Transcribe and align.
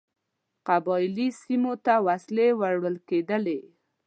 قبایلي 0.67 1.27
سیمو 1.41 1.73
ته 1.85 1.93
وسلې 2.07 2.47
وړلې 2.59 3.01
کېدلې. 3.09 3.59